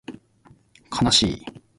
[0.89, 1.45] かなしい